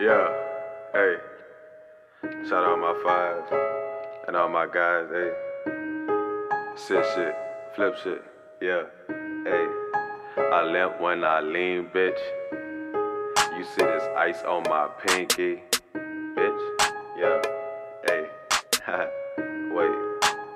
[0.00, 0.32] Yeah,
[0.92, 1.16] hey.
[2.48, 3.50] Shout out my fives
[4.28, 5.32] and all my guys, hey.
[6.76, 7.34] Sit shit,
[7.74, 8.22] flip shit,
[8.60, 9.66] yeah, hey.
[10.36, 12.16] I limp when I lean, bitch.
[13.58, 16.62] You see this ice on my pinky, bitch,
[17.18, 17.42] yeah,
[18.06, 18.28] hey.
[19.74, 19.98] Wait,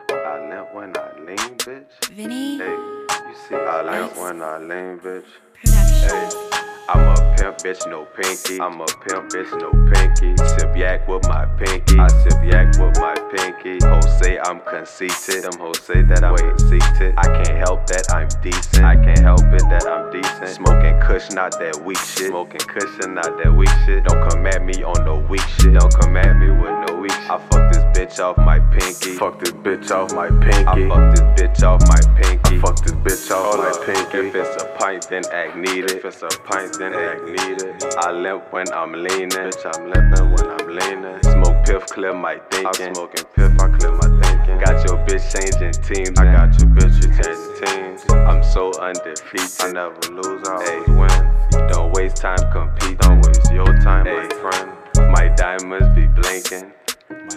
[0.08, 2.04] I limp when I lean, bitch.
[2.12, 5.24] Vinny Hey, you see I limp when I lean, bitch.
[5.64, 6.08] Production.
[6.08, 8.60] Hey, I'm a pimp, bitch, no pinky.
[8.60, 10.36] I'm a pimp, bitch, no pinky.
[10.58, 11.98] Sip yak with my pinky.
[11.98, 13.78] I sip yak with my pinky.
[13.86, 15.44] Hoes say I'm conceited.
[15.44, 17.14] Them hoes say that I'm conceited.
[17.16, 18.84] I can't help that I'm decent.
[18.84, 20.48] I can't help it that I'm decent.
[20.48, 22.28] Smoking kush, not that weak shit.
[22.28, 24.04] Smoking cushion, not that weak shit.
[24.04, 25.74] Don't come at me on no weak shit.
[25.74, 27.30] Don't come at me with no weak shit.
[27.30, 27.71] I fuck
[28.02, 29.14] bitch off my pinky.
[29.14, 30.66] Fuck this bitch off my pinky.
[30.66, 32.56] I fuck this bitch off my pinky.
[32.56, 34.18] I fuck this bitch off my pinky.
[34.18, 35.92] If it's a pint, then act needed.
[35.92, 37.84] If it's a pint, then act needed.
[37.98, 39.30] I limp when I'm leaning.
[39.30, 41.22] Bitch, I'm limping when I'm leaning.
[41.22, 42.88] Smoke piff, clear my thinking.
[42.88, 44.58] I'm smoking piff, I clear my thinking.
[44.58, 46.18] Got your bitch changing teams.
[46.18, 48.04] I got your bitch changing teams.
[48.10, 49.50] I'm so undefeated.
[49.60, 51.68] I never lose, I always win.
[51.68, 52.96] Don't waste time competing.
[52.96, 55.12] Don't waste your time, my friend.
[55.12, 56.72] My diamonds be blinking.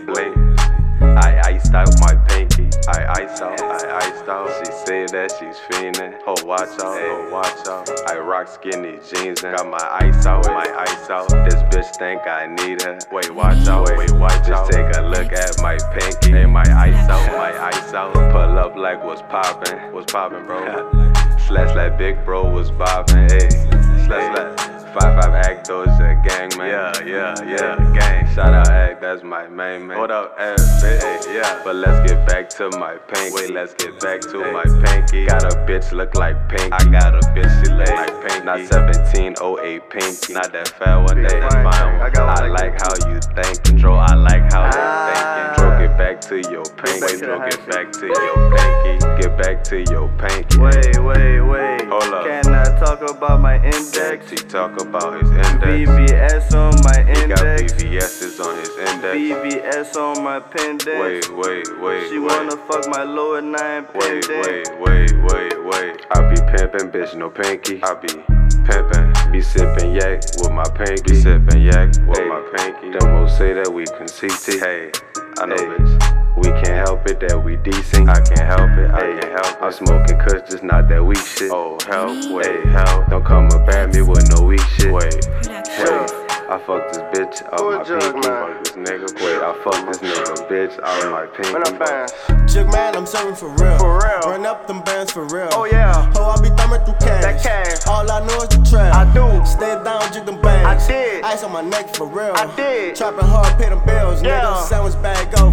[0.05, 0.44] Blink.
[1.17, 2.69] I iced out my pinky.
[2.87, 4.49] I iced out, I iced out.
[4.59, 6.19] She say that she's fiendin'.
[6.27, 7.89] Oh, watch out, oh, watch out.
[8.09, 11.29] I rock skinny jeans and got my ice out, my ice out.
[11.29, 12.99] This bitch think I need her.
[13.11, 14.69] Wait, watch out, wait, watch out.
[14.69, 16.37] Just take a look at my pinky.
[16.37, 18.13] and my ice out, my ice out.
[18.13, 20.59] Pull up like what's poppin', what's poppin', bro?
[21.47, 23.49] Slash like big bro was bobbin', hey.
[24.05, 24.75] Slash like.
[24.95, 26.69] Five five act those a gang man.
[26.69, 28.33] Yeah, yeah, yeah, gang.
[28.33, 29.99] Shout out act, that's my main man.
[29.99, 31.31] What up, ass bitch?
[31.31, 31.61] Yeah.
[31.63, 33.35] But let's get back to my pinky.
[33.35, 35.27] Wait, let's get back to my pinky.
[35.27, 36.73] Got a bitch look like pink.
[36.73, 38.43] I got a bitch she look like pink.
[38.45, 40.33] Not 1708 pinky.
[40.33, 42.17] Not that fat one, that that fine one.
[42.17, 43.99] I like how you think, control.
[43.99, 45.53] I like how you thinking.
[45.55, 47.17] Dro, get back to your pinky.
[47.21, 49.21] Dro, get back to your pinky.
[49.21, 50.57] Get back to your pinky.
[50.57, 51.85] Wait, wait, wait.
[51.85, 52.54] Hold up.
[52.75, 54.29] Can I talk about my index?
[54.29, 55.65] He talk about his index.
[55.65, 57.39] VVS on my He got.
[57.39, 59.15] VVS's on his index.
[59.15, 60.99] VVS on my pendex.
[60.99, 62.27] Wait, wait, wait, She wait.
[62.27, 64.45] wanna fuck my lower nine Wait, pendex.
[64.45, 66.05] wait, wait, wait, wait.
[66.11, 67.81] I be pimpin', bitch, no pinky.
[67.81, 68.07] I be
[68.67, 71.13] pimpin', be sippin' yak with my pinky.
[71.13, 72.91] Be sippin' yak with my pinky.
[72.97, 74.59] Them hoes say that we conceited.
[74.61, 74.91] Hey,
[75.39, 76.14] I know, bitch.
[76.37, 78.09] We can't help it that we decent.
[78.09, 79.63] I can't help it, I can't help it.
[79.63, 81.51] I'm smoking kush, just not that weak shit.
[81.51, 83.07] Oh, help, wait, help.
[83.09, 84.91] Don't come up at me with no weak shit.
[84.91, 85.25] Wait,
[85.67, 86.25] hey.
[86.47, 88.29] I fuck this bitch out Who my jug, pinky.
[88.29, 88.53] man?
[88.53, 89.09] Fuck this nigga.
[89.17, 91.51] Wait, I fuck this nigga bitch out my pinky.
[91.53, 92.13] When I'm fast.
[92.53, 93.79] Jig man, I'm serving for real.
[93.79, 94.19] For real.
[94.29, 95.49] Run up them bands for real.
[95.53, 96.11] Oh yeah.
[96.13, 97.23] Ho, I be thumbing through cash.
[97.23, 97.87] That cash.
[97.87, 98.93] All I know is the trap.
[98.93, 99.43] I do.
[99.43, 100.85] Stay down, jig them bands.
[100.85, 101.23] I did.
[101.23, 102.33] Ice on my neck for real.
[102.35, 102.95] I did.
[102.95, 104.21] Trapping hard, pay them bills.
[104.21, 104.41] Yeah.
[104.41, 105.44] Nigga, sandwich bag, go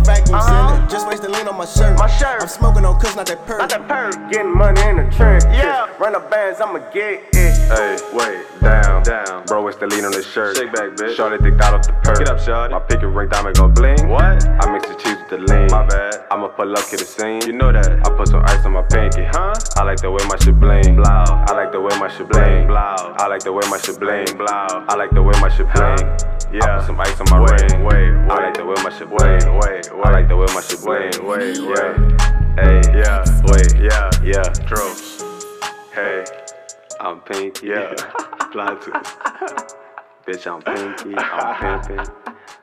[1.23, 1.97] the lean on my shirt.
[1.99, 2.43] My shirt.
[2.43, 3.61] I'm smoking on kush, not that perk.
[3.61, 4.13] Not that perk.
[4.31, 5.45] Getting money in the trench.
[5.45, 5.87] Yeah.
[5.99, 7.55] Run the bands, I'ma get it.
[7.71, 9.45] Hey, wait, down, down.
[9.47, 10.57] Bro, it's the lean on the shirt.
[10.57, 11.17] Shake back, bitch.
[11.17, 12.19] Shorty thick out off the perk.
[12.19, 12.75] Get up, shorty.
[12.75, 14.09] My picket ring diamond gon' bling.
[14.09, 14.45] What?
[14.47, 15.69] I mix the cheese with the lean.
[15.71, 16.27] My bad.
[16.31, 17.41] I'ma pull up, get the scene.
[17.47, 17.87] You know that.
[17.87, 19.23] I put some ice on my pinky.
[19.23, 19.55] Huh?
[19.77, 20.97] I like the way my shit bling.
[20.97, 21.07] Blow.
[21.07, 22.67] I like the way my shit bling.
[22.67, 22.79] Blow.
[22.79, 24.27] I like the way my shit bling.
[24.37, 24.67] Blow.
[24.91, 26.42] I like the way my shit bling.
[26.53, 26.65] Yeah.
[26.65, 27.83] I put some ice on my ring.
[27.83, 28.31] Wait, wait.
[28.31, 29.41] I like the way my shit bling.
[29.41, 30.05] Wait, wait.
[30.05, 31.11] I like the way my shit bling.
[31.25, 32.23] Wait, wait.
[32.61, 33.25] Hey, yeah.
[33.49, 34.43] Wait, yeah, yeah.
[34.69, 34.93] True.
[35.95, 36.25] Hey,
[37.01, 37.69] I'm pinky.
[37.69, 37.95] Yeah.
[38.53, 38.91] Twist.
[40.27, 41.17] Bitch, I'm pinky.
[41.17, 42.07] I'm pimping.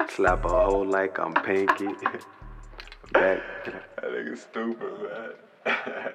[0.10, 1.88] Slap a hoe like I'm pinky.
[3.12, 3.42] Back.
[3.66, 4.94] That nigga stupid,
[5.66, 6.14] man.